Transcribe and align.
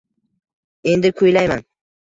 Endi 0.95 1.13
kuylayman 1.21 1.65